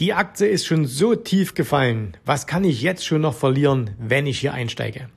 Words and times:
Die 0.00 0.14
Aktie 0.14 0.48
ist 0.48 0.64
schon 0.64 0.86
so 0.86 1.14
tief 1.14 1.52
gefallen. 1.52 2.16
Was 2.24 2.46
kann 2.46 2.64
ich 2.64 2.80
jetzt 2.80 3.04
schon 3.04 3.20
noch 3.20 3.34
verlieren, 3.34 3.90
wenn 3.98 4.26
ich 4.26 4.40
hier 4.40 4.54
einsteige? 4.54 5.10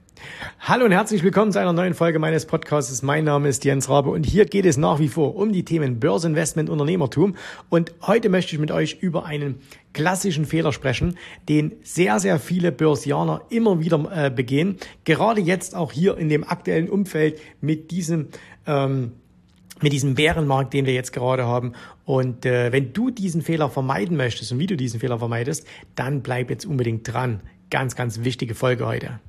Hallo 0.60 0.84
und 0.84 0.92
herzlich 0.92 1.24
willkommen 1.24 1.54
zu 1.54 1.60
einer 1.60 1.72
neuen 1.72 1.94
Folge 1.94 2.20
meines 2.20 2.46
Podcasts. 2.46 3.02
Mein 3.02 3.24
Name 3.24 3.48
ist 3.48 3.64
Jens 3.64 3.88
Rabe 3.88 4.10
und 4.10 4.26
hier 4.26 4.44
geht 4.46 4.66
es 4.66 4.76
nach 4.76 5.00
wie 5.00 5.08
vor 5.08 5.38
um 5.38 5.54
die 5.54 5.64
Themen 5.64 6.02
Börseninvestment, 6.02 6.70
Unternehmertum. 6.70 7.38
Und 7.70 7.94
heute 8.02 8.28
möchte 8.28 8.54
ich 8.54 8.60
mit 8.60 8.70
euch 8.70 8.98
über 9.00 9.26
einen 9.26 9.62
klassischen 9.94 10.46
Fehler 10.46 10.74
sprechen, 10.74 11.18
den 11.48 11.78
sehr, 11.82 12.20
sehr 12.20 12.38
viele 12.38 12.74
Börsianer 12.74 13.44
immer 13.50 13.80
wieder 13.80 14.12
äh, 14.14 14.30
begehen. 14.30 14.76
Gerade 15.06 15.40
jetzt 15.40 15.74
auch 15.74 15.94
hier 15.94 16.18
in 16.18 16.28
dem 16.28 16.44
aktuellen 16.44 16.90
Umfeld 16.90 17.40
mit 17.62 17.92
diesem 17.92 18.28
ähm, 18.68 19.14
mit 19.82 19.92
diesem 19.94 20.16
Bärenmarkt, 20.16 20.74
den 20.74 20.86
wir 20.86 20.94
jetzt 20.94 21.12
gerade 21.12 21.46
haben. 21.46 21.74
Und 22.06 22.46
äh, 22.46 22.72
wenn 22.72 22.94
du 22.94 23.10
diesen 23.10 23.42
Fehler 23.42 23.70
vermeiden 23.70 24.18
möchtest 24.18 24.52
und 24.52 24.60
wie 24.60 24.68
du 24.68 24.78
diesen 24.78 25.00
Fehler 25.00 25.20
vermeidest, 25.20 25.68
dann 25.96 26.22
bleib 26.22 26.50
jetzt 26.50 26.66
unbedingt 26.66 27.12
dran. 27.12 27.42
Ganz, 27.70 27.96
ganz 27.96 28.24
wichtige 28.24 28.56
Folge 28.56 28.86
heute. 28.86 29.20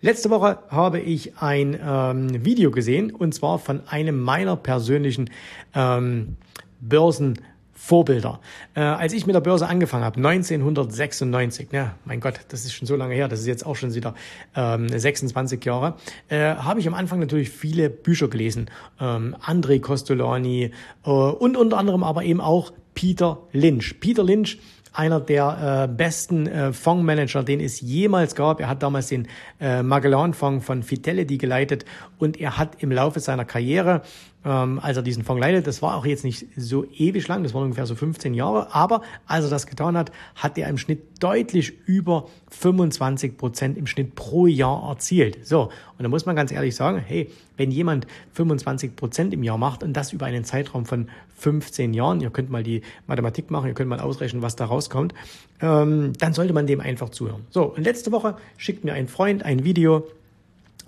Letzte 0.00 0.30
Woche 0.30 0.58
habe 0.68 1.00
ich 1.00 1.38
ein 1.38 1.78
ähm, 1.82 2.44
Video 2.44 2.70
gesehen 2.70 3.10
und 3.12 3.34
zwar 3.34 3.58
von 3.58 3.86
einem 3.88 4.20
meiner 4.20 4.54
persönlichen 4.54 5.30
ähm, 5.74 6.36
Börsen 6.80 7.40
Vorbilder. 7.76 8.40
Äh, 8.74 8.80
als 8.80 9.12
ich 9.12 9.26
mit 9.26 9.34
der 9.34 9.40
Börse 9.40 9.68
angefangen 9.68 10.02
habe, 10.02 10.16
1996, 10.16 11.68
ja, 11.72 11.94
mein 12.04 12.20
Gott, 12.20 12.40
das 12.48 12.64
ist 12.64 12.72
schon 12.72 12.86
so 12.86 12.96
lange 12.96 13.14
her, 13.14 13.28
das 13.28 13.40
ist 13.40 13.46
jetzt 13.46 13.66
auch 13.66 13.76
schon 13.76 13.94
wieder 13.94 14.14
ähm, 14.56 14.88
26 14.88 15.64
Jahre, 15.64 15.94
äh, 16.28 16.54
habe 16.56 16.80
ich 16.80 16.88
am 16.88 16.94
Anfang 16.94 17.20
natürlich 17.20 17.50
viele 17.50 17.90
Bücher 17.90 18.28
gelesen. 18.28 18.70
Ähm, 18.98 19.36
André 19.44 19.80
Costolani 19.80 20.72
äh, 21.04 21.10
und 21.10 21.56
unter 21.56 21.76
anderem 21.78 22.02
aber 22.02 22.24
eben 22.24 22.40
auch 22.40 22.72
Peter 22.94 23.38
Lynch. 23.52 24.00
Peter 24.00 24.24
Lynch 24.24 24.58
einer 24.96 25.20
der 25.20 25.88
äh, 25.90 25.94
besten 25.94 26.46
äh, 26.46 26.72
Fondsmanager, 26.72 27.42
den 27.42 27.60
es 27.60 27.80
jemals 27.80 28.34
gab. 28.34 28.60
Er 28.60 28.68
hat 28.68 28.82
damals 28.82 29.08
den 29.08 29.28
äh, 29.60 29.82
Magellan-Fonds 29.82 30.64
von 30.64 30.82
Fidelity 30.82 31.36
geleitet 31.36 31.84
und 32.18 32.40
er 32.40 32.56
hat 32.56 32.82
im 32.82 32.90
Laufe 32.90 33.20
seiner 33.20 33.44
Karriere 33.44 34.02
ähm, 34.46 34.78
als 34.80 34.96
er 34.96 35.02
diesen 35.02 35.24
Fonds 35.24 35.40
leitet. 35.40 35.66
Das 35.66 35.82
war 35.82 35.96
auch 35.96 36.06
jetzt 36.06 36.24
nicht 36.24 36.46
so 36.56 36.84
ewig 36.84 37.26
lang, 37.26 37.42
das 37.42 37.52
waren 37.52 37.64
ungefähr 37.64 37.84
so 37.84 37.96
15 37.96 38.32
Jahre, 38.32 38.72
aber 38.74 39.02
als 39.26 39.44
er 39.44 39.50
das 39.50 39.66
getan 39.66 39.96
hat, 39.96 40.12
hat 40.36 40.56
er 40.56 40.68
im 40.68 40.78
Schnitt 40.78 41.00
deutlich 41.20 41.72
über 41.86 42.28
25 42.50 43.36
Prozent 43.36 43.76
im 43.76 43.86
Schnitt 43.86 44.14
pro 44.14 44.46
Jahr 44.46 44.88
erzielt. 44.88 45.44
So, 45.44 45.64
und 45.98 46.02
da 46.02 46.08
muss 46.08 46.26
man 46.26 46.36
ganz 46.36 46.52
ehrlich 46.52 46.76
sagen, 46.76 47.02
hey, 47.04 47.30
wenn 47.56 47.70
jemand 47.70 48.06
25 48.34 48.94
Prozent 48.94 49.34
im 49.34 49.42
Jahr 49.42 49.58
macht 49.58 49.82
und 49.82 49.94
das 49.94 50.12
über 50.12 50.26
einen 50.26 50.44
Zeitraum 50.44 50.86
von 50.86 51.08
15 51.36 51.92
Jahren, 51.92 52.20
ihr 52.20 52.30
könnt 52.30 52.50
mal 52.50 52.62
die 52.62 52.82
Mathematik 53.06 53.50
machen, 53.50 53.66
ihr 53.66 53.74
könnt 53.74 53.90
mal 53.90 54.00
ausrechnen, 54.00 54.42
was 54.42 54.54
da 54.54 54.66
rauskommt, 54.66 55.12
ähm, 55.60 56.12
dann 56.18 56.34
sollte 56.34 56.52
man 56.52 56.66
dem 56.66 56.80
einfach 56.80 57.08
zuhören. 57.08 57.44
So, 57.50 57.64
und 57.64 57.82
letzte 57.82 58.12
Woche 58.12 58.36
schickt 58.56 58.84
mir 58.84 58.92
ein 58.92 59.08
Freund 59.08 59.42
ein 59.42 59.64
Video, 59.64 60.06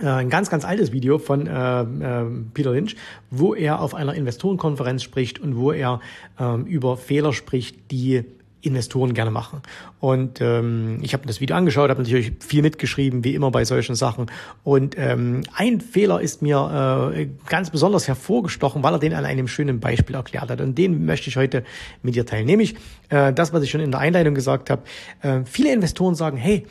ein 0.06 0.30
ganz, 0.30 0.50
ganz 0.50 0.64
altes 0.64 0.92
Video 0.92 1.18
von 1.18 1.46
äh, 1.46 1.82
äh, 1.82 2.24
Peter 2.54 2.72
Lynch, 2.72 2.96
wo 3.30 3.54
er 3.54 3.80
auf 3.80 3.94
einer 3.94 4.14
Investorenkonferenz 4.14 5.02
spricht 5.02 5.38
und 5.40 5.56
wo 5.56 5.72
er 5.72 6.00
ähm, 6.38 6.66
über 6.66 6.96
Fehler 6.96 7.32
spricht, 7.32 7.90
die 7.90 8.24
Investoren 8.60 9.14
gerne 9.14 9.30
machen. 9.30 9.62
Und 10.00 10.40
ähm, 10.40 10.98
ich 11.02 11.14
habe 11.14 11.26
das 11.26 11.40
Video 11.40 11.56
angeschaut, 11.56 11.90
habe 11.90 12.02
natürlich 12.02 12.32
viel 12.40 12.62
mitgeschrieben, 12.62 13.22
wie 13.22 13.34
immer 13.34 13.50
bei 13.50 13.64
solchen 13.64 13.94
Sachen. 13.94 14.26
Und 14.64 14.96
ähm, 14.98 15.42
ein 15.54 15.80
Fehler 15.80 16.20
ist 16.20 16.42
mir 16.42 17.12
äh, 17.14 17.28
ganz 17.46 17.70
besonders 17.70 18.08
hervorgestochen, 18.08 18.82
weil 18.82 18.94
er 18.94 18.98
den 18.98 19.14
an 19.14 19.24
einem 19.24 19.46
schönen 19.46 19.78
Beispiel 19.78 20.16
erklärt 20.16 20.50
hat. 20.50 20.60
Und 20.60 20.76
den 20.76 21.04
möchte 21.04 21.28
ich 21.30 21.36
heute 21.36 21.64
mit 22.02 22.16
dir 22.16 22.26
teilen. 22.26 22.46
Nämlich 22.46 22.74
äh, 23.10 23.32
das, 23.32 23.52
was 23.52 23.62
ich 23.62 23.70
schon 23.70 23.80
in 23.80 23.92
der 23.92 24.00
Einleitung 24.00 24.34
gesagt 24.34 24.70
habe. 24.70 24.82
Äh, 25.22 25.40
viele 25.44 25.72
Investoren 25.72 26.16
sagen, 26.16 26.36
hey, 26.36 26.66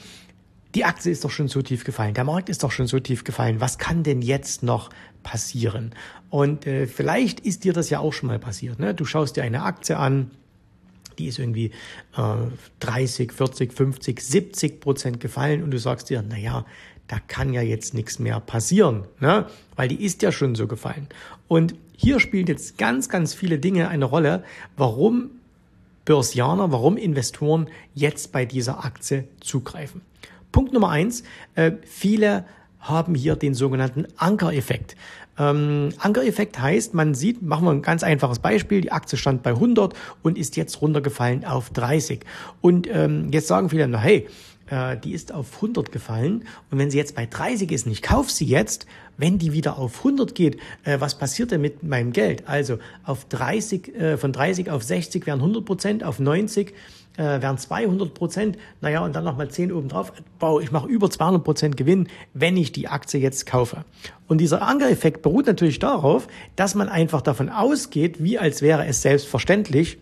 die 0.78 0.86
Aktie 0.86 1.12
ist 1.12 1.26
doch 1.26 1.32
schon 1.32 1.48
so 1.48 1.64
tief 1.64 1.86
gefallen, 1.86 2.14
der 2.14 2.24
Markt 2.24 2.50
ist 2.50 2.62
doch 2.62 2.70
schon 2.70 2.86
so 2.86 3.00
tief 3.00 3.24
gefallen, 3.24 3.60
was 3.60 3.80
kann 3.80 4.04
denn 4.04 4.22
jetzt 4.22 4.62
noch 4.62 4.92
passieren? 5.24 5.96
Und 6.30 6.68
äh, 6.68 6.86
vielleicht 6.86 7.40
ist 7.40 7.64
dir 7.64 7.74
das 7.74 7.90
ja 7.90 7.98
auch 7.98 8.14
schon 8.14 8.28
mal 8.28 8.38
passiert. 8.38 8.78
Ne? 8.78 8.94
Du 8.94 9.04
schaust 9.04 9.38
dir 9.38 9.44
eine 9.44 9.64
Aktie 9.64 9.98
an, 9.98 10.30
die 11.18 11.26
ist 11.26 11.40
irgendwie 11.40 11.72
äh, 12.16 12.36
30, 12.82 13.34
40, 13.34 13.74
50, 13.74 14.22
70 14.22 14.80
Prozent 14.80 15.20
gefallen 15.20 15.64
und 15.64 15.72
du 15.72 15.80
sagst 15.80 16.12
dir, 16.12 16.24
na 16.30 16.38
ja, 16.38 16.64
da 17.08 17.18
kann 17.28 17.54
ja 17.54 17.64
jetzt 17.64 17.96
nichts 17.96 18.20
mehr 18.20 18.40
passieren, 18.40 19.06
ne? 19.20 19.48
weil 19.76 19.88
die 19.88 20.06
ist 20.06 20.22
ja 20.22 20.32
schon 20.32 20.54
so 20.54 20.68
gefallen. 20.68 21.08
Und 21.48 21.74
hier 21.96 22.20
spielen 22.20 22.46
jetzt 22.46 22.78
ganz, 22.78 23.10
ganz 23.10 23.34
viele 23.34 23.58
Dinge 23.58 23.88
eine 23.88 24.06
Rolle, 24.06 24.44
warum 24.76 25.32
Börsianer, 26.06 26.72
warum 26.72 26.98
Investoren 26.98 27.68
jetzt 27.96 28.32
bei 28.32 28.46
dieser 28.46 28.86
Aktie 28.86 29.28
zugreifen. 29.40 30.02
Punkt 30.52 30.74
Nummer 30.74 30.90
eins, 30.90 31.24
äh, 31.56 31.74
viele 31.86 32.46
haben 32.80 33.16
hier 33.16 33.36
den 33.36 33.54
sogenannten 33.54 34.06
Ankereffekt. 34.18 34.96
Ähm, 35.38 35.90
Ankereffekt 36.00 36.60
heißt, 36.60 36.94
man 36.94 37.14
sieht, 37.14 37.42
machen 37.42 37.66
wir 37.66 37.72
ein 37.72 37.82
ganz 37.82 38.04
einfaches 38.04 38.40
Beispiel, 38.40 38.82
die 38.82 38.92
Aktie 38.92 39.18
stand 39.18 39.44
bei 39.44 39.52
100 39.52 39.94
und 40.24 40.38
ist 40.38 40.56
jetzt 40.56 40.82
runtergefallen 40.82 41.46
auf 41.46 41.70
30. 41.70 42.22
Und 42.62 42.88
ähm, 42.92 43.30
jetzt 43.32 43.48
sagen 43.48 43.70
viele, 43.70 43.88
na 43.88 44.00
hey, 44.00 44.28
äh, 44.68 44.98
die 44.98 45.14
ist 45.14 45.34
auf 45.34 45.56
100 45.56 45.92
gefallen 45.92 46.46
und 46.72 46.80
wenn 46.80 46.90
sie 46.90 46.98
jetzt 46.98 47.16
bei 47.16 47.26
30 47.26 47.72
ist 47.72 47.86
und 47.86 47.92
ich 47.92 48.02
kaufe 48.02 48.32
sie 48.32 48.46
jetzt, 48.46 48.88
wenn 49.18 49.38
die 49.38 49.54
wieder 49.54 49.78
auf 49.78 50.00
100 50.00 50.34
geht, 50.34 50.58
äh, 50.84 51.00
was 51.00 51.18
passiert 51.18 51.52
denn 51.52 51.62
mit 51.62 51.84
meinem 51.84 52.12
Geld? 52.12 52.48
Also 52.48 52.80
auf 53.04 53.26
30, 53.26 53.96
äh, 53.96 54.18
von 54.18 54.34
30 54.34 54.70
auf 54.72 54.84
60 54.84 55.26
wären 55.26 55.40
100 55.40 55.66
Prozent, 55.66 56.04
auf 56.04 56.20
90 56.20 56.74
äh, 57.18 57.42
wären 57.42 57.58
200 57.58 58.14
Prozent. 58.14 58.58
Naja, 58.82 59.04
und 59.04 59.16
dann 59.16 59.24
nochmal 59.24 59.50
10 59.50 59.72
obendrauf. 59.72 60.14
Wow, 60.40 60.62
ich 60.62 60.72
mache 60.72 60.88
über 60.88 61.10
200 61.10 61.44
Prozent 61.44 61.78
Gewinn, 61.78 62.08
wenn 62.34 62.56
ich 62.56 62.72
die 62.72 62.88
Aktie 62.88 63.20
jetzt 63.20 63.46
kaufe. 63.46 63.84
Und 64.28 64.40
dieser 64.40 64.62
Ankereffekt 64.62 65.22
beruht 65.22 65.48
natürlich 65.48 65.80
darauf, 65.80 66.28
dass 66.56 66.76
man 66.76 66.90
einfach 66.90 67.22
davon 67.22 67.50
ausgeht, 67.50 68.24
wie 68.24 68.40
als 68.40 68.62
wäre 68.62 68.86
es 68.86 69.02
selbstverständlich, 69.02 69.98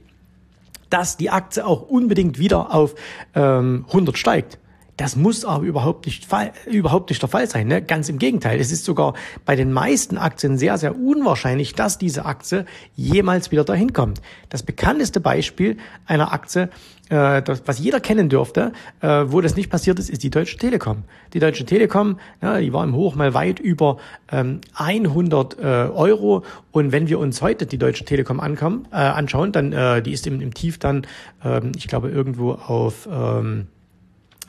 dass 0.89 1.17
die 1.17 1.29
Aktie 1.29 1.65
auch 1.65 1.81
unbedingt 1.81 2.37
wieder 2.37 2.73
auf 2.73 2.95
ähm, 3.33 3.85
100 3.87 4.17
steigt. 4.17 4.59
Das 4.97 5.17
muss 5.17 5.43
aber 5.43 5.65
überhaupt 5.65 6.05
nicht, 6.05 6.27
überhaupt 6.67 7.09
nicht 7.09 7.21
der 7.21 7.27
Fall 7.27 7.49
sein. 7.49 7.67
Ne? 7.67 7.81
Ganz 7.81 8.07
im 8.07 8.17
Gegenteil. 8.17 8.59
Es 8.59 8.71
ist 8.71 8.85
sogar 8.85 9.13
bei 9.43 9.55
den 9.55 9.73
meisten 9.73 10.17
Aktien 10.17 10.57
sehr, 10.57 10.77
sehr 10.77 10.97
unwahrscheinlich, 10.97 11.75
dass 11.75 11.97
diese 11.97 12.25
Aktie 12.25 12.65
jemals 12.95 13.51
wieder 13.51 13.65
dahin 13.65 13.91
kommt. 13.91 14.21
Das 14.49 14.63
bekannteste 14.63 15.19
Beispiel 15.19 15.77
einer 16.05 16.31
Aktie, 16.31 16.69
äh, 17.09 17.41
das, 17.41 17.63
was 17.65 17.79
jeder 17.79 17.99
kennen 17.99 18.29
dürfte, 18.29 18.71
äh, 19.01 19.25
wo 19.27 19.41
das 19.41 19.57
nicht 19.57 19.69
passiert 19.69 19.99
ist, 19.99 20.09
ist 20.09 20.23
die 20.23 20.29
Deutsche 20.29 20.57
Telekom. 20.57 21.03
Die 21.33 21.39
Deutsche 21.39 21.65
Telekom, 21.65 22.17
ja, 22.41 22.59
die 22.59 22.71
war 22.71 22.83
im 22.85 22.95
Hoch 22.95 23.15
mal 23.15 23.33
weit 23.33 23.59
über 23.59 23.97
ähm, 24.31 24.61
100 24.75 25.59
äh, 25.59 25.63
Euro. 25.63 26.45
Und 26.71 26.93
wenn 26.93 27.09
wir 27.09 27.19
uns 27.19 27.41
heute 27.41 27.65
die 27.65 27.77
Deutsche 27.77 28.05
Telekom 28.05 28.39
ankommen, 28.39 28.87
äh, 28.91 28.95
anschauen, 28.95 29.51
dann 29.51 29.73
äh, 29.73 30.01
die 30.01 30.13
ist 30.13 30.25
im, 30.25 30.39
im 30.39 30.53
Tief 30.53 30.79
dann, 30.79 31.05
ähm, 31.43 31.73
ich 31.75 31.89
glaube, 31.89 32.09
irgendwo 32.09 32.53
auf... 32.53 33.09
Ähm, 33.11 33.67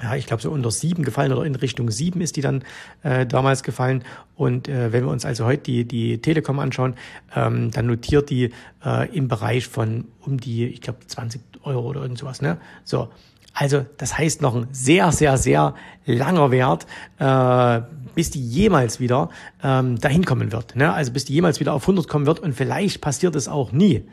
ja, 0.02 0.14
ich 0.14 0.26
glaube 0.26 0.42
so 0.42 0.50
unter 0.50 0.70
sieben 0.70 1.04
gefallen 1.04 1.32
oder 1.32 1.44
in 1.44 1.54
Richtung 1.54 1.90
sieben 1.90 2.20
ist 2.20 2.36
die 2.36 2.42
dann 2.42 2.64
äh, 3.02 3.26
damals 3.26 3.62
gefallen. 3.62 4.04
Und 4.34 4.68
äh, 4.68 4.92
wenn 4.92 5.04
wir 5.04 5.10
uns 5.10 5.24
also 5.24 5.46
heute 5.46 5.62
die, 5.62 5.84
die 5.84 6.18
Telekom 6.20 6.58
anschauen, 6.58 6.94
ähm, 7.34 7.70
dann 7.70 7.86
notiert 7.86 8.28
die 8.30 8.52
äh, 8.84 9.08
im 9.16 9.28
Bereich 9.28 9.66
von 9.66 10.06
um 10.20 10.38
die, 10.38 10.66
ich 10.66 10.82
glaube, 10.82 10.98
20 11.06 11.40
Euro 11.62 11.88
oder 11.88 12.02
irgend 12.02 12.18
sowas. 12.18 12.42
Ne? 12.42 12.58
So, 12.84 13.08
also 13.54 13.86
das 13.96 14.18
heißt 14.18 14.42
noch 14.42 14.54
ein 14.54 14.68
sehr, 14.70 15.12
sehr, 15.12 15.38
sehr 15.38 15.74
langer 16.04 16.50
Wert, 16.50 16.86
äh, 17.18 17.80
bis 18.14 18.30
die 18.30 18.46
jemals 18.46 19.00
wieder 19.00 19.30
ähm, 19.62 19.98
dahin 19.98 20.26
kommen 20.26 20.52
wird. 20.52 20.76
Ne? 20.76 20.92
Also 20.92 21.12
bis 21.12 21.24
die 21.24 21.32
jemals 21.32 21.58
wieder 21.58 21.72
auf 21.72 21.84
100 21.84 22.06
kommen 22.06 22.26
wird 22.26 22.40
und 22.40 22.54
vielleicht 22.54 23.00
passiert 23.00 23.34
es 23.34 23.48
auch 23.48 23.72
nie. 23.72 24.04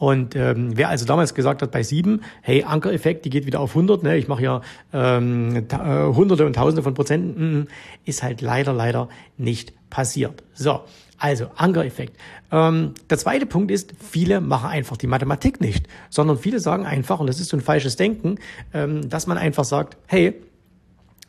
Und 0.00 0.34
ähm, 0.34 0.78
wer 0.78 0.88
also 0.88 1.04
damals 1.04 1.34
gesagt 1.34 1.60
hat 1.60 1.72
bei 1.72 1.82
sieben, 1.82 2.22
hey, 2.40 2.64
Ankereffekt, 2.64 3.26
die 3.26 3.30
geht 3.30 3.44
wieder 3.44 3.60
auf 3.60 3.72
100, 3.72 4.02
ne, 4.02 4.16
ich 4.16 4.28
mache 4.28 4.42
ja 4.42 4.62
ähm, 4.94 5.66
äh, 5.70 5.76
Hunderte 6.06 6.46
und 6.46 6.54
Tausende 6.54 6.82
von 6.82 6.94
Prozenten, 6.94 7.60
mm, 7.60 7.66
ist 8.06 8.22
halt 8.22 8.40
leider, 8.40 8.72
leider 8.72 9.10
nicht 9.36 9.74
passiert. 9.90 10.42
So, 10.54 10.80
also 11.18 11.48
Ankereffekt. 11.54 12.16
Ähm, 12.50 12.94
der 13.10 13.18
zweite 13.18 13.44
Punkt 13.44 13.70
ist, 13.70 13.92
viele 14.00 14.40
machen 14.40 14.70
einfach 14.70 14.96
die 14.96 15.06
Mathematik 15.06 15.60
nicht, 15.60 15.86
sondern 16.08 16.38
viele 16.38 16.60
sagen 16.60 16.86
einfach, 16.86 17.20
und 17.20 17.26
das 17.26 17.38
ist 17.38 17.50
so 17.50 17.58
ein 17.58 17.60
falsches 17.60 17.96
Denken, 17.96 18.36
ähm, 18.72 19.06
dass 19.06 19.26
man 19.26 19.36
einfach 19.36 19.64
sagt, 19.64 19.98
hey, 20.06 20.32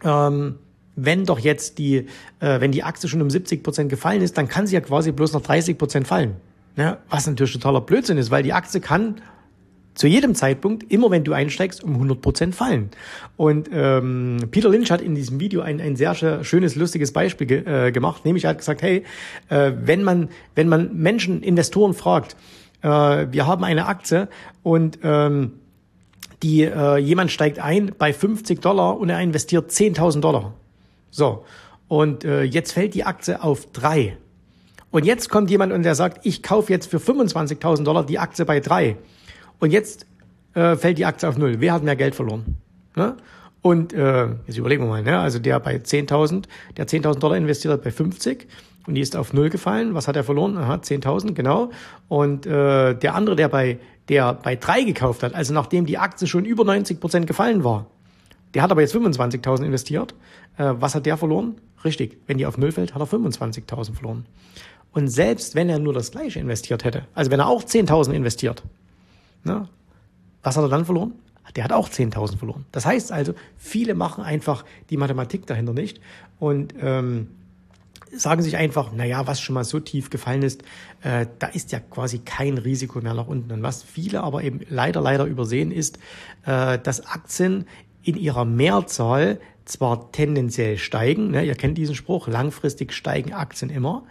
ähm, 0.05 0.59
wenn 0.95 1.25
doch 1.25 1.39
jetzt 1.39 1.77
die, 1.77 2.07
äh, 2.39 2.61
wenn 2.61 2.71
die 2.71 2.83
Aktie 2.83 3.09
schon 3.09 3.21
um 3.21 3.29
70 3.29 3.63
Prozent 3.63 3.89
gefallen 3.89 4.21
ist, 4.21 4.37
dann 4.37 4.47
kann 4.47 4.65
sie 4.65 4.75
ja 4.75 4.81
quasi 4.81 5.11
bloß 5.11 5.33
noch 5.33 5.41
30 5.41 5.77
Prozent 5.77 6.07
fallen. 6.07 6.37
Ja, 6.75 6.97
was 7.09 7.27
natürlich 7.27 7.53
totaler 7.53 7.81
Blödsinn 7.81 8.17
ist, 8.17 8.31
weil 8.31 8.43
die 8.43 8.53
Aktie 8.53 8.79
kann 8.79 9.21
zu 9.93 10.07
jedem 10.07 10.35
Zeitpunkt, 10.35 10.91
immer 10.91 11.11
wenn 11.11 11.23
du 11.23 11.33
einsteigst, 11.33 11.83
um 11.83 11.93
100 11.93 12.21
Prozent 12.21 12.55
fallen. 12.55 12.91
Und 13.35 13.69
ähm, 13.73 14.47
Peter 14.51 14.69
Lynch 14.69 14.89
hat 14.89 15.01
in 15.01 15.15
diesem 15.15 15.39
Video 15.39 15.61
ein, 15.61 15.81
ein 15.81 15.95
sehr 15.95 16.15
schönes, 16.43 16.75
lustiges 16.75 17.11
Beispiel 17.11 17.47
ge 17.47 17.87
äh, 17.87 17.91
gemacht. 17.91 18.23
Nämlich 18.25 18.45
er 18.45 18.51
hat 18.51 18.59
gesagt, 18.59 18.81
hey, 18.81 19.03
äh, 19.49 19.73
wenn 19.83 20.03
man 20.03 20.29
wenn 20.55 20.69
man 20.69 20.95
Menschen, 20.95 21.43
Investoren 21.43 21.93
fragt, 21.93 22.37
äh, 22.81 22.87
wir 22.87 23.47
haben 23.47 23.63
eine 23.63 23.85
Aktie 23.85 24.29
und 24.63 24.99
ähm, 25.03 25.53
die 26.41 26.63
äh, 26.63 26.97
jemand 26.97 27.31
steigt 27.31 27.59
ein 27.59 27.91
bei 27.97 28.13
50 28.13 28.61
Dollar 28.61 28.97
und 28.97 29.09
er 29.09 29.19
investiert 29.19 29.71
10.000 29.71 30.21
Dollar. 30.21 30.53
So 31.11 31.45
und 31.87 32.23
äh, 32.23 32.43
jetzt 32.43 32.71
fällt 32.71 32.93
die 32.93 33.03
Aktie 33.03 33.43
auf 33.43 33.71
drei. 33.73 34.17
Und 34.91 35.05
jetzt 35.05 35.29
kommt 35.29 35.49
jemand 35.49 35.71
und 35.71 35.83
der 35.83 35.95
sagt, 35.95 36.25
ich 36.25 36.43
kaufe 36.43 36.71
jetzt 36.71 36.91
für 36.91 36.97
25.000 36.97 37.83
Dollar 37.83 38.05
die 38.05 38.19
Aktie 38.19 38.45
bei 38.45 38.59
drei. 38.59 38.97
Und 39.59 39.71
jetzt 39.71 40.05
äh, 40.53 40.75
fällt 40.75 40.97
die 40.97 41.05
Aktie 41.05 41.27
auf 41.27 41.37
null. 41.37 41.55
Wer 41.59 41.73
hat 41.73 41.83
mehr 41.83 41.95
Geld 41.95 42.13
verloren? 42.13 42.57
Ne? 42.95 43.15
Und 43.61 43.93
äh, 43.93 44.27
jetzt 44.47 44.57
überlegen 44.57 44.83
wir 44.83 44.89
mal, 44.89 45.03
ne? 45.03 45.19
also 45.19 45.39
der 45.39 45.59
bei 45.59 45.77
10.000, 45.77 46.45
der 46.77 46.87
10.000 46.87 47.19
Dollar 47.19 47.37
investiert 47.37 47.73
hat 47.73 47.83
bei 47.83 47.91
50 47.91 48.47
und 48.87 48.95
die 48.95 49.01
ist 49.01 49.15
auf 49.15 49.33
null 49.33 49.49
gefallen. 49.49 49.93
Was 49.93 50.07
hat 50.07 50.15
er 50.15 50.23
verloren? 50.23 50.57
Aha, 50.57 50.75
10.000, 50.75 51.33
genau. 51.33 51.69
Und 52.07 52.45
äh, 52.45 52.95
der 52.95 53.15
andere, 53.15 53.35
der 53.35 53.47
bei 53.49 53.79
der 54.09 54.33
bei 54.33 54.55
drei 54.55 54.83
gekauft 54.83 55.23
hat, 55.23 55.35
also 55.35 55.53
nachdem 55.53 55.85
die 55.85 55.97
Aktie 55.97 56.27
schon 56.27 56.43
über 56.43 56.65
90 56.65 56.99
Prozent 56.99 57.27
gefallen 57.27 57.63
war, 57.63 57.85
der 58.53 58.63
hat 58.63 58.71
aber 58.71 58.81
jetzt 58.81 58.95
25.000 58.95 59.63
investiert. 59.63 60.15
Äh, 60.57 60.73
was 60.79 60.95
hat 60.95 61.05
der 61.05 61.17
verloren? 61.17 61.55
Richtig, 61.85 62.17
wenn 62.27 62.37
die 62.37 62.45
auf 62.45 62.57
null 62.57 62.71
fällt, 62.71 62.93
hat 62.93 63.01
er 63.01 63.07
25.000 63.07 63.93
verloren. 63.93 64.25
Und 64.93 65.07
selbst 65.07 65.55
wenn 65.55 65.69
er 65.69 65.79
nur 65.79 65.93
das 65.93 66.11
gleiche 66.11 66.39
investiert 66.39 66.83
hätte, 66.83 67.05
also 67.13 67.31
wenn 67.31 67.39
er 67.39 67.47
auch 67.47 67.63
10.000 67.63 68.11
investiert, 68.11 68.63
ne, 69.43 69.67
was 70.43 70.57
hat 70.57 70.63
er 70.63 70.69
dann 70.69 70.85
verloren? 70.85 71.13
Der 71.55 71.63
hat 71.63 71.71
auch 71.71 71.89
10.000 71.89 72.37
verloren. 72.37 72.65
Das 72.71 72.85
heißt 72.85 73.11
also, 73.11 73.33
viele 73.57 73.93
machen 73.93 74.23
einfach 74.23 74.63
die 74.89 74.97
Mathematik 74.97 75.45
dahinter 75.47 75.73
nicht 75.73 75.99
und 76.39 76.73
ähm, 76.81 77.27
sagen 78.13 78.41
sich 78.41 78.57
einfach, 78.57 78.91
naja, 78.91 79.27
was 79.27 79.41
schon 79.41 79.53
mal 79.53 79.63
so 79.63 79.79
tief 79.79 80.09
gefallen 80.09 80.43
ist, 80.43 80.63
äh, 81.01 81.27
da 81.39 81.47
ist 81.47 81.71
ja 81.71 81.79
quasi 81.79 82.19
kein 82.19 82.57
Risiko 82.57 82.99
mehr 82.99 83.13
nach 83.13 83.27
unten. 83.27 83.51
Und 83.51 83.63
was 83.63 83.83
viele 83.83 84.21
aber 84.21 84.43
eben 84.43 84.61
leider, 84.69 85.01
leider 85.01 85.25
übersehen 85.25 85.71
ist, 85.71 85.99
äh, 86.45 86.77
dass 86.79 87.05
Aktien 87.05 87.65
in 88.03 88.17
ihrer 88.17 88.45
Mehrzahl 88.45 89.39
zwar 89.71 90.11
tendenziell 90.11 90.77
steigen, 90.77 91.31
ne, 91.31 91.43
ihr 91.43 91.55
kennt 91.55 91.77
diesen 91.77 91.95
Spruch, 91.95 92.27
langfristig 92.27 92.93
steigen 92.93 93.33
Aktien 93.33 93.69
immer, 93.69 94.03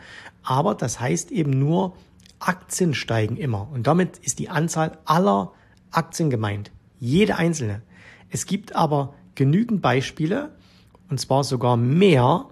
aber 0.42 0.74
das 0.74 1.00
heißt 1.00 1.30
eben 1.30 1.50
nur, 1.50 1.94
Aktien 2.38 2.94
steigen 2.94 3.36
immer. 3.36 3.68
Und 3.70 3.86
damit 3.86 4.18
ist 4.18 4.38
die 4.38 4.48
Anzahl 4.48 4.98
aller 5.04 5.52
Aktien 5.90 6.30
gemeint. 6.30 6.70
Jede 6.98 7.36
einzelne. 7.36 7.82
Es 8.30 8.46
gibt 8.46 8.74
aber 8.74 9.14
genügend 9.34 9.82
Beispiele, 9.82 10.50
und 11.10 11.20
zwar 11.20 11.44
sogar 11.44 11.76
mehr 11.76 12.46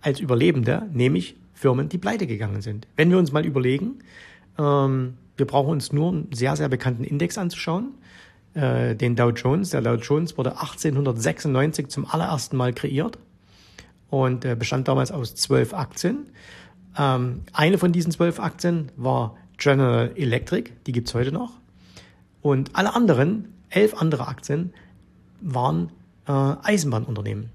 als 0.00 0.20
Überlebende, 0.20 0.88
nämlich 0.92 1.36
Firmen, 1.54 1.88
die 1.88 1.98
pleite 1.98 2.26
gegangen 2.26 2.62
sind. 2.62 2.86
Wenn 2.96 3.10
wir 3.10 3.18
uns 3.18 3.32
mal 3.32 3.44
überlegen, 3.44 3.98
ähm, 4.58 5.14
wir 5.36 5.46
brauchen 5.46 5.70
uns 5.70 5.92
nur 5.92 6.12
einen 6.12 6.28
sehr, 6.32 6.56
sehr 6.56 6.68
bekannten 6.68 7.04
Index 7.04 7.38
anzuschauen, 7.38 7.94
äh, 8.54 8.94
den 8.94 9.16
Dow 9.16 9.30
Jones. 9.30 9.70
Der 9.70 9.82
Dow 9.82 9.94
Jones 9.94 10.38
wurde 10.38 10.52
1896 10.52 11.88
zum 11.88 12.06
allerersten 12.06 12.56
Mal 12.56 12.72
kreiert 12.72 13.18
und 14.10 14.44
äh, 14.44 14.54
bestand 14.56 14.88
damals 14.88 15.10
aus 15.10 15.34
zwölf 15.34 15.74
Aktien. 15.74 16.26
Ähm, 16.96 17.42
eine 17.52 17.78
von 17.78 17.92
diesen 17.92 18.12
zwölf 18.12 18.40
Aktien 18.40 18.90
war 18.96 19.36
General 19.58 20.12
Electric, 20.16 20.70
die 20.86 20.92
gibt's 20.92 21.14
heute 21.14 21.32
noch. 21.32 21.52
Und 22.42 22.76
alle 22.76 22.94
anderen, 22.94 23.52
elf 23.70 23.94
andere 23.94 24.28
Aktien, 24.28 24.72
waren 25.40 25.90
äh, 26.26 26.32
Eisenbahnunternehmen. 26.32 27.50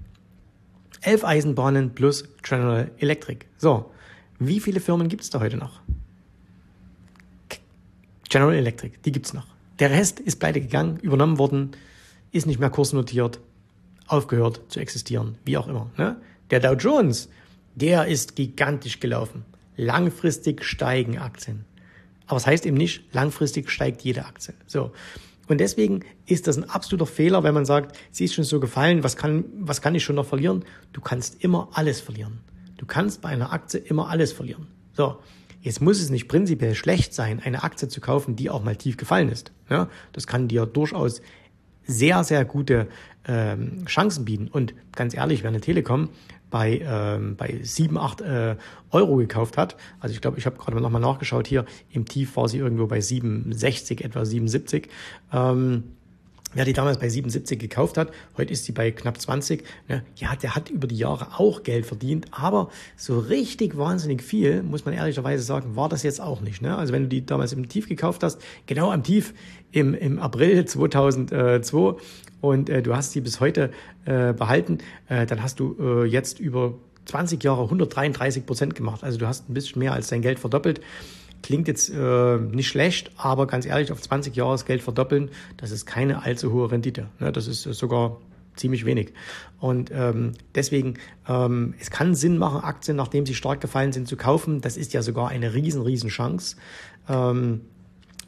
Elf 1.02 1.24
Eisenbahnen 1.24 1.94
plus 1.94 2.24
General 2.42 2.90
Electric. 2.98 3.46
So, 3.56 3.90
wie 4.38 4.60
viele 4.60 4.80
Firmen 4.80 5.08
gibt 5.08 5.22
es 5.22 5.30
da 5.30 5.40
heute 5.40 5.56
noch? 5.56 5.80
General 8.28 8.54
Electric, 8.54 8.98
die 9.04 9.12
gibt 9.12 9.26
es 9.26 9.34
noch. 9.34 9.46
Der 9.80 9.90
Rest 9.90 10.20
ist 10.20 10.36
pleite 10.38 10.60
gegangen, 10.60 10.98
übernommen 10.98 11.38
worden, 11.38 11.70
ist 12.32 12.46
nicht 12.46 12.60
mehr 12.60 12.68
kursnotiert, 12.68 13.40
aufgehört 14.06 14.60
zu 14.68 14.78
existieren, 14.78 15.38
wie 15.44 15.56
auch 15.56 15.68
immer. 15.68 15.90
Ne? 15.96 16.20
Der 16.50 16.60
Dow 16.60 16.74
Jones, 16.74 17.30
der 17.74 18.06
ist 18.06 18.36
gigantisch 18.36 19.00
gelaufen. 19.00 19.46
Langfristig 19.76 20.64
steigen 20.64 21.18
Aktien. 21.18 21.64
Aber 22.26 22.36
es 22.36 22.42
das 22.42 22.52
heißt 22.52 22.66
eben 22.66 22.76
nicht, 22.76 23.12
langfristig 23.14 23.70
steigt 23.70 24.02
jede 24.02 24.26
Aktie. 24.26 24.54
So. 24.66 24.92
Und 25.48 25.58
deswegen 25.58 26.04
ist 26.26 26.46
das 26.46 26.58
ein 26.58 26.68
absoluter 26.68 27.06
Fehler, 27.06 27.42
wenn 27.42 27.54
man 27.54 27.64
sagt, 27.64 27.98
sie 28.12 28.26
ist 28.26 28.34
schon 28.34 28.44
so 28.44 28.60
gefallen, 28.60 29.02
was 29.02 29.16
kann, 29.16 29.46
was 29.58 29.80
kann 29.80 29.94
ich 29.94 30.04
schon 30.04 30.16
noch 30.16 30.26
verlieren? 30.26 30.64
Du 30.92 31.00
kannst 31.00 31.42
immer 31.42 31.70
alles 31.72 32.00
verlieren. 32.00 32.40
Du 32.76 32.84
kannst 32.86 33.22
bei 33.22 33.30
einer 33.30 33.52
Aktie 33.52 33.80
immer 33.80 34.10
alles 34.10 34.32
verlieren. 34.32 34.68
So. 34.92 35.18
Jetzt 35.60 35.80
muss 35.80 36.00
es 36.00 36.10
nicht 36.10 36.28
prinzipiell 36.28 36.74
schlecht 36.74 37.12
sein, 37.12 37.40
eine 37.44 37.62
Aktie 37.62 37.88
zu 37.88 38.00
kaufen, 38.00 38.36
die 38.36 38.50
auch 38.50 38.62
mal 38.62 38.76
tief 38.76 38.96
gefallen 38.96 39.28
ist. 39.28 39.52
Ja, 39.68 39.88
das 40.12 40.26
kann 40.26 40.48
dir 40.48 40.66
durchaus 40.66 41.20
sehr, 41.84 42.24
sehr 42.24 42.44
gute 42.44 42.88
ähm, 43.26 43.84
Chancen 43.86 44.24
bieten. 44.24 44.48
Und 44.48 44.74
ganz 44.92 45.14
ehrlich, 45.14 45.42
wer 45.42 45.50
eine 45.50 45.60
Telekom 45.60 46.08
bei, 46.50 46.80
ähm, 46.84 47.36
bei 47.36 47.58
7, 47.62 47.96
8 47.96 48.20
äh, 48.20 48.56
Euro 48.90 49.16
gekauft 49.16 49.56
hat. 49.56 49.76
Also 50.00 50.14
ich 50.14 50.20
glaube, 50.20 50.38
ich 50.38 50.46
habe 50.46 50.56
gerade 50.56 50.74
mal 50.74 50.80
nochmal 50.80 51.00
nachgeschaut 51.00 51.46
hier, 51.46 51.64
im 51.90 52.06
Tief 52.06 52.36
war 52.36 52.48
sie 52.48 52.58
irgendwo 52.58 52.86
bei 52.86 53.00
67, 53.00 54.04
etwa 54.04 54.24
77. 54.24 54.88
Ähm, 55.32 55.84
Wer 56.52 56.64
die 56.64 56.72
damals 56.72 56.98
bei 56.98 57.08
77 57.08 57.60
gekauft 57.60 57.96
hat, 57.96 58.10
heute 58.36 58.52
ist 58.52 58.64
sie 58.64 58.72
bei 58.72 58.90
knapp 58.90 59.20
20. 59.20 59.62
Ne? 59.88 60.02
Ja, 60.16 60.34
der 60.34 60.56
hat 60.56 60.68
über 60.68 60.88
die 60.88 60.96
Jahre 60.96 61.38
auch 61.38 61.62
Geld 61.62 61.86
verdient, 61.86 62.26
aber 62.32 62.70
so 62.96 63.20
richtig 63.20 63.76
wahnsinnig 63.76 64.20
viel, 64.20 64.64
muss 64.64 64.84
man 64.84 64.94
ehrlicherweise 64.94 65.44
sagen, 65.44 65.76
war 65.76 65.88
das 65.88 66.02
jetzt 66.02 66.20
auch 66.20 66.40
nicht. 66.40 66.60
Ne? 66.60 66.76
Also 66.76 66.92
wenn 66.92 67.02
du 67.02 67.08
die 67.08 67.24
damals 67.24 67.52
im 67.52 67.68
Tief 67.68 67.88
gekauft 67.88 68.24
hast, 68.24 68.42
genau 68.66 68.90
am 68.90 69.04
Tief 69.04 69.32
im, 69.70 69.94
im 69.94 70.18
April 70.18 70.64
2002 70.64 71.94
und 72.40 72.68
äh, 72.68 72.82
du 72.82 72.96
hast 72.96 73.12
sie 73.12 73.20
bis 73.20 73.38
heute 73.38 73.70
äh, 74.04 74.32
behalten, 74.32 74.78
äh, 75.08 75.26
dann 75.26 75.44
hast 75.44 75.60
du 75.60 75.76
äh, 75.78 76.04
jetzt 76.04 76.40
über 76.40 76.74
20 77.04 77.42
Jahre 77.44 77.62
133 77.62 78.44
Prozent 78.44 78.74
gemacht. 78.74 79.04
Also 79.04 79.18
du 79.18 79.26
hast 79.28 79.48
ein 79.48 79.54
bisschen 79.54 79.78
mehr 79.78 79.92
als 79.92 80.08
dein 80.08 80.20
Geld 80.22 80.40
verdoppelt. 80.40 80.80
Klingt 81.42 81.68
jetzt 81.68 81.90
äh, 81.90 82.36
nicht 82.36 82.68
schlecht, 82.68 83.10
aber 83.16 83.46
ganz 83.46 83.66
ehrlich, 83.66 83.92
auf 83.92 84.00
20 84.00 84.36
Jahre 84.36 84.52
das 84.52 84.66
Geld 84.66 84.82
verdoppeln, 84.82 85.30
das 85.56 85.70
ist 85.70 85.86
keine 85.86 86.22
allzu 86.22 86.52
hohe 86.52 86.70
Rendite. 86.70 87.08
Ne? 87.18 87.32
Das 87.32 87.46
ist 87.46 87.62
sogar 87.62 88.18
ziemlich 88.56 88.84
wenig. 88.84 89.12
Und 89.58 89.90
ähm, 89.92 90.32
deswegen, 90.54 90.94
ähm, 91.28 91.74
es 91.80 91.90
kann 91.90 92.14
Sinn 92.14 92.38
machen, 92.38 92.62
Aktien, 92.62 92.96
nachdem 92.96 93.26
sie 93.26 93.34
stark 93.34 93.60
gefallen 93.60 93.92
sind, 93.92 94.06
zu 94.06 94.16
kaufen. 94.16 94.60
Das 94.60 94.76
ist 94.76 94.92
ja 94.92 95.02
sogar 95.02 95.28
eine 95.28 95.54
riesen, 95.54 95.82
riesen 95.82 96.10
Chance. 96.10 96.56
Ähm, 97.08 97.62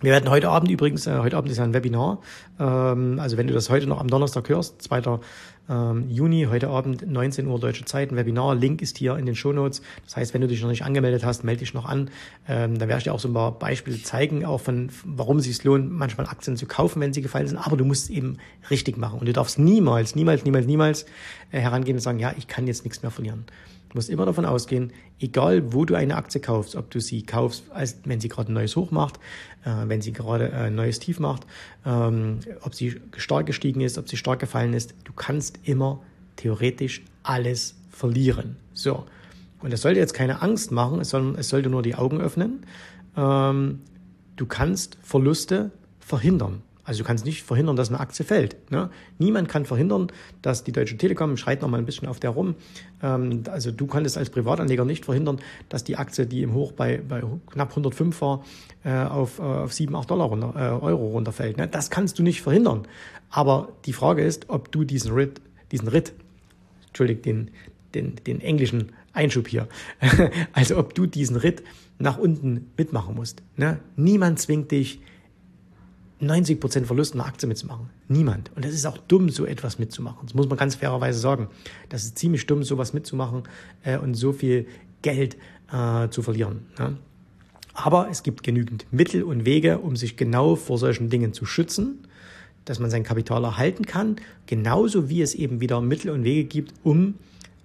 wir 0.03 0.13
werden 0.13 0.29
heute 0.31 0.49
Abend 0.49 0.71
übrigens, 0.71 1.07
äh, 1.07 1.19
heute 1.19 1.37
Abend 1.37 1.51
ist 1.51 1.61
ein 1.61 1.73
Webinar, 1.73 2.21
ähm, 2.59 3.19
also 3.21 3.37
wenn 3.37 3.47
du 3.47 3.55
das 3.55 3.71
heute 3.71 3.87
noch 3.87 4.01
am 4.01 4.09
Donnerstag 4.09 4.49
hörst, 4.49 4.83
2. 4.83 5.21
Ähm, 5.69 6.11
Juni, 6.11 6.49
heute 6.51 6.69
Abend 6.69 7.09
19 7.09 7.47
Uhr 7.47 7.61
deutsche 7.61 7.85
Zeit, 7.85 8.11
ein 8.11 8.17
Webinar, 8.17 8.57
Link 8.57 8.83
ist 8.83 8.99
hier 8.99 9.17
in 9.17 9.27
den 9.27 9.37
Shownotes. 9.37 9.81
Das 10.05 10.17
heißt, 10.17 10.35
wenn 10.35 10.41
du 10.41 10.49
dich 10.49 10.61
noch 10.61 10.69
nicht 10.69 10.85
angemeldet 10.85 11.25
hast, 11.25 11.45
melde 11.45 11.61
dich 11.61 11.73
noch 11.73 11.87
an. 11.87 12.11
Ähm, 12.49 12.79
da 12.79 12.89
werde 12.89 12.99
ich 12.99 13.05
dir 13.05 13.15
auch 13.15 13.21
so 13.21 13.29
ein 13.29 13.35
paar 13.35 13.57
Beispiele 13.59 14.03
zeigen, 14.03 14.45
auch 14.45 14.61
von, 14.61 14.91
warum 15.05 15.39
es 15.39 15.45
sich 15.45 15.63
lohnt, 15.63 15.91
manchmal 15.93 16.27
Aktien 16.27 16.57
zu 16.57 16.67
kaufen, 16.67 17.01
wenn 17.01 17.13
sie 17.13 17.23
gefallen 17.23 17.47
sind, 17.47 17.59
aber 17.59 17.77
du 17.77 17.85
musst 17.85 18.05
es 18.05 18.11
eben 18.11 18.39
richtig 18.71 18.97
machen 18.97 19.21
und 19.21 19.27
du 19.27 19.33
darfst 19.33 19.59
niemals, 19.59 20.17
niemals, 20.17 20.45
niemals, 20.45 20.67
niemals 20.67 21.07
äh, 21.53 21.61
herangehen 21.61 21.97
und 21.97 22.03
sagen, 22.03 22.19
ja, 22.19 22.35
ich 22.37 22.49
kann 22.49 22.67
jetzt 22.67 22.85
nichts 22.85 23.03
mehr 23.03 23.13
verlieren. 23.13 23.45
Du 23.93 23.99
musst 23.99 24.09
immer 24.09 24.25
davon 24.25 24.47
ausgehen, 24.47 24.91
egal 25.21 25.75
wo 25.75 25.85
du 25.85 25.95
eine 25.95 26.17
Aktie 26.17 26.41
kaufst, 26.41 26.77
ob 26.77 26.91
du 26.91 26.99
sie 26.99 27.25
kaufst, 27.25 27.65
als 27.73 27.99
wenn 28.05 28.21
sie 28.21 28.31
gerade 28.31 28.51
ein 28.51 28.55
neues 28.55 28.75
Hoch 28.75 28.91
macht, 28.91 29.17
äh, 29.67 29.71
wenn 29.87 30.01
sie 30.01 30.13
gerade 30.13 30.51
ein 30.55 30.75
neues 30.75 30.99
Tief 30.99 31.21
macht, 31.21 31.47
ähm, 31.85 32.41
ob 32.63 32.75
sie 32.75 33.03
stark 33.19 33.45
gestiegen 33.45 33.83
ist, 33.83 33.99
ob 33.99 34.09
sie 34.09 34.17
stark 34.17 34.41
gefallen 34.41 34.73
ist, 34.73 34.95
du 35.05 35.13
kannst 35.13 35.59
immer 35.65 36.01
theoretisch 36.37 37.03
alles 37.23 37.75
verlieren. 37.91 38.57
So. 38.73 39.05
Und 39.61 39.75
das 39.75 39.83
sollte 39.83 40.01
jetzt 40.01 40.15
keine 40.15 40.41
Angst 40.41 40.73
machen, 40.73 40.99
es, 41.01 41.11
soll, 41.11 41.35
es 41.39 41.51
sollte 41.51 41.69
nur 41.69 41.83
die 41.83 41.95
Augen 41.95 42.19
öffnen. 42.19 42.65
Ähm, 43.15 43.81
du 44.37 44.47
kannst 44.47 44.97
Verluste 45.03 45.71
verhindern. 46.01 46.63
Also 46.85 47.03
du 47.03 47.07
kannst 47.07 47.25
nicht 47.25 47.43
verhindern, 47.43 47.77
dass 47.77 47.91
eine 47.91 48.01
Aktie 48.01 48.25
fällt. 48.25 48.71
Ne? 48.71 48.91
Niemand 49.19 49.49
kann 49.49 49.65
verhindern, 49.65 50.09
dass 50.43 50.65
die 50.65 50.73
Deutsche 50.73 50.97
Telekom, 50.97 51.37
schreit 51.37 51.63
noch 51.63 51.69
mal 51.69 51.79
ein 51.79 51.87
bisschen 51.87 52.09
auf 52.09 52.19
der 52.19 52.31
rum, 52.31 52.57
ähm, 53.03 53.45
also 53.51 53.71
du 53.71 53.87
kannst 53.87 54.19
als 54.19 54.31
Privatanleger 54.31 54.85
nicht 54.85 55.05
verhindern, 55.05 55.41
dass 55.69 55.85
die 55.85 55.97
Aktie, 55.97 56.27
die 56.27 56.43
im 56.43 56.55
Hoch 56.55 56.73
bei, 56.73 57.01
bei 57.07 57.23
knapp 57.51 57.71
105 57.71 58.21
war, 58.21 58.45
äh, 58.85 58.93
auf, 58.93 59.39
äh, 59.39 59.43
auf 59.43 59.73
7, 59.73 59.95
8 59.95 60.11
Dollar 60.11 60.27
runter, 60.27 60.55
äh, 60.57 60.85
Euro 60.85 61.09
runterfällt. 61.09 61.57
Ne? 61.57 61.69
Das 61.69 61.91
kannst 61.91 62.19
du 62.19 62.23
nicht 62.23 62.43
verhindern. 62.43 62.87
Aber 63.31 63.69
die 63.87 63.93
Frage 63.93 64.23
ist, 64.25 64.51
ob 64.51 64.73
du 64.73 64.85
diesen 64.85 65.13
Ritt, 65.13 65.41
diesen 65.71 65.89
Ritt, 65.89 66.13
Entschuldigt, 66.89 67.25
den, 67.25 67.51
den, 67.95 68.17
den 68.27 68.41
englischen 68.41 68.93
Einschub 69.15 69.49
hier, 69.49 69.69
also 70.53 70.77
ob 70.77 70.95
du 70.95 71.07
diesen 71.07 71.37
Ritt 71.37 71.63
nach 71.99 72.19
unten 72.19 72.71
mitmachen 72.77 73.15
musst. 73.15 73.43
Ne? 73.57 73.79
Niemand 73.97 74.41
zwingt 74.41 74.71
dich, 74.71 75.01
90% 76.23 76.85
Verlust 76.85 77.15
einer 77.15 77.27
Aktie 77.27 77.49
mitzumachen. 77.49 77.91
Niemand. 78.09 78.51
Und 78.55 78.65
das 78.65 78.73
ist 78.73 78.87
auch 78.87 78.97
dumm, 78.97 79.29
so 79.29 79.45
etwas 79.45 79.79
mitzumachen. 79.79 80.21
Das 80.23 80.35
muss 80.35 80.49
man 80.49 80.57
ganz 80.57 80.77
fairerweise 80.77 81.19
sagen. 81.19 81.49
Das 81.89 82.05
ist 82.05 82.19
ziemlich 82.19 82.47
dumm, 82.47 82.63
sowas 82.63 82.93
mitzumachen 82.93 83.43
äh, 83.83 83.99
und 83.99 84.15
so 84.15 84.33
viel 84.33 84.67
Geld 85.03 85.37
äh, 85.73 86.09
zu 86.09 86.23
verlieren. 86.23 86.67
Ne? 86.79 86.97
Aber 87.75 88.09
es 88.11 88.23
gibt 88.23 88.43
genügend 88.43 88.87
Mittel 88.91 89.23
und 89.23 89.45
Wege, 89.45 89.79
um 89.79 89.97
sich 89.97 90.17
genau 90.17 90.57
vor 90.57 90.79
solchen 90.79 91.11
Dingen 91.11 91.33
zu 91.33 91.47
schützen, 91.47 92.07
dass 92.65 92.79
man 92.79 92.91
sein 92.91 93.03
Kapital 93.03 93.43
erhalten 93.45 93.87
kann, 93.87 94.17
genauso 94.47 95.09
wie 95.09 95.23
es 95.23 95.35
eben 95.35 95.61
wieder 95.61 95.81
Mittel 95.81 96.11
und 96.11 96.23
Wege 96.23 96.45
gibt, 96.45 96.75
um 96.85 97.15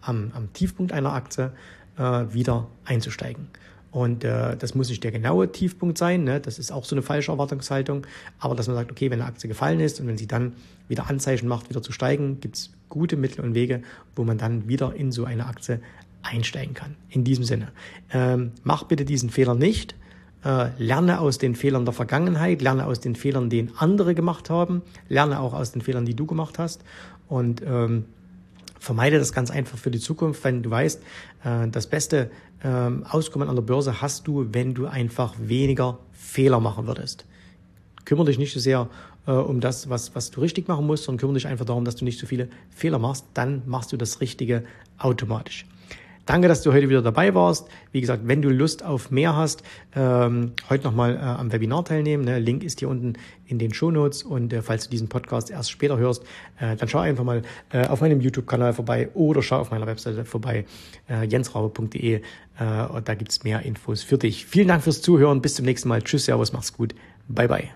am, 0.01 0.31
am 0.33 0.51
Tiefpunkt 0.53 0.91
einer 0.91 1.13
Aktie 1.13 1.51
äh, 1.97 2.01
wieder 2.33 2.67
einzusteigen. 2.85 3.47
Und 3.91 4.23
äh, 4.23 4.57
das 4.57 4.75
muss 4.75 4.89
nicht 4.89 5.03
der 5.03 5.11
genaue 5.11 5.51
Tiefpunkt 5.51 5.97
sein, 5.97 6.23
ne? 6.23 6.39
das 6.39 6.59
ist 6.59 6.71
auch 6.71 6.83
so 6.83 6.95
eine 6.95 7.01
falsche 7.01 7.31
Erwartungshaltung, 7.31 8.05
aber 8.37 8.53
dass 8.53 8.67
man 8.67 8.75
sagt, 8.75 8.91
okay, 8.91 9.09
wenn 9.09 9.21
eine 9.21 9.29
Aktie 9.29 9.47
gefallen 9.47 9.79
ist 9.79 9.99
und 9.99 10.07
wenn 10.07 10.17
sie 10.17 10.27
dann 10.27 10.53
wieder 10.87 11.09
Anzeichen 11.09 11.47
macht, 11.47 11.69
wieder 11.69 11.81
zu 11.81 11.91
steigen, 11.91 12.39
gibt 12.39 12.57
es 12.57 12.71
gute 12.89 13.15
Mittel 13.15 13.43
und 13.43 13.55
Wege, 13.55 13.81
wo 14.15 14.23
man 14.23 14.37
dann 14.37 14.67
wieder 14.67 14.93
in 14.93 15.11
so 15.11 15.25
eine 15.25 15.45
Aktie 15.45 15.79
einsteigen 16.21 16.73
kann. 16.73 16.95
In 17.09 17.23
diesem 17.23 17.45
Sinne, 17.45 17.71
ähm, 18.11 18.51
mach 18.63 18.83
bitte 18.83 19.05
diesen 19.05 19.29
Fehler 19.29 19.55
nicht. 19.55 19.95
Äh, 20.43 20.69
lerne 20.77 21.19
aus 21.19 21.37
den 21.37 21.55
Fehlern 21.55 21.85
der 21.85 21.93
Vergangenheit, 21.93 22.61
lerne 22.61 22.85
aus 22.85 22.99
den 22.99 23.15
Fehlern, 23.15 23.49
die 23.49 23.69
andere 23.77 24.13
gemacht 24.13 24.49
haben, 24.49 24.83
lerne 25.09 25.39
auch 25.39 25.53
aus 25.53 25.71
den 25.71 25.81
Fehlern, 25.81 26.05
die 26.05 26.13
du 26.13 26.25
gemacht 26.25 26.59
hast 26.59 26.83
und 27.27 27.61
ähm, 27.65 28.05
vermeide 28.87 29.19
das 29.19 29.33
ganz 29.33 29.51
einfach 29.51 29.77
für 29.77 29.91
die 29.91 29.99
Zukunft, 29.99 30.43
wenn 30.45 30.63
du 30.63 30.69
weißt, 30.69 31.03
äh, 31.43 31.67
das 31.67 31.87
beste 31.87 32.31
ähm, 32.63 33.03
Auskommen 33.03 33.49
an 33.49 33.55
der 33.55 33.63
Börse 33.63 34.01
hast 34.01 34.27
du, 34.27 34.47
wenn 34.53 34.73
du 34.73 34.87
einfach 34.87 35.35
weniger 35.37 35.99
Fehler 36.13 36.61
machen 36.61 36.87
würdest. 36.87 37.25
Kümmere 38.05 38.27
dich 38.27 38.37
nicht 38.37 38.53
so 38.53 38.61
sehr 38.61 38.87
äh, 39.27 39.31
um 39.31 39.59
das, 39.59 39.89
was, 39.89 40.15
was 40.15 40.31
du 40.31 40.39
richtig 40.39 40.69
machen 40.69 40.87
musst, 40.87 41.03
sondern 41.03 41.19
kümmere 41.19 41.35
dich 41.35 41.47
einfach 41.47 41.65
darum, 41.65 41.83
dass 41.83 41.97
du 41.97 42.05
nicht 42.05 42.17
so 42.17 42.25
viele 42.25 42.47
Fehler 42.69 42.97
machst. 42.97 43.25
Dann 43.33 43.61
machst 43.65 43.91
du 43.91 43.97
das 43.97 44.21
Richtige 44.21 44.63
automatisch. 44.97 45.65
Danke, 46.27 46.49
dass 46.49 46.61
du 46.61 46.73
heute 46.73 46.89
wieder 46.89 47.01
dabei 47.01 47.33
warst. 47.33 47.69
Wie 47.93 48.01
gesagt, 48.01 48.23
wenn 48.25 48.41
du 48.41 48.49
Lust 48.49 48.83
auf 48.83 49.11
mehr 49.11 49.37
hast, 49.37 49.63
ähm, 49.95 50.51
heute 50.69 50.83
nochmal 50.83 51.15
äh, 51.15 51.19
am 51.19 51.53
Webinar 51.53 51.85
teilnehmen. 51.85 52.25
Ne? 52.25 52.39
Link 52.39 52.65
ist 52.65 52.79
hier 52.79 52.89
unten 52.89 53.13
in 53.45 53.59
den 53.59 53.73
Shownotes 53.73 54.23
und 54.23 54.51
äh, 54.51 54.61
falls 54.61 54.83
du 54.83 54.89
diesen 54.89 55.07
Podcast 55.07 55.49
erst 55.49 55.71
später 55.71 55.97
hörst, 55.97 56.23
äh, 56.59 56.75
dann 56.75 56.89
schau 56.89 56.99
einfach 56.99 57.23
mal 57.23 57.43
äh, 57.71 57.87
auf 57.87 58.01
meinem 58.01 58.19
YouTube-Kanal 58.19 58.73
vorbei 58.73 59.07
oder 59.13 59.41
schau 59.41 59.59
auf 59.59 59.71
meiner 59.71 59.87
Webseite 59.87 60.25
vorbei, 60.25 60.65
äh, 61.09 61.23
jensraube.de 61.23 62.15
äh, 62.15 62.85
und 62.91 63.07
da 63.07 63.15
gibt's 63.15 63.45
mehr 63.45 63.61
Infos 63.61 64.03
für 64.03 64.17
dich. 64.17 64.45
Vielen 64.45 64.67
Dank 64.67 64.83
fürs 64.83 65.01
Zuhören. 65.01 65.41
Bis 65.41 65.55
zum 65.55 65.63
nächsten 65.63 65.87
Mal. 65.87 66.01
Tschüss, 66.01 66.25
Servus, 66.25 66.51
mach's 66.51 66.73
gut. 66.73 66.93
Bye, 67.29 67.47
bye. 67.47 67.69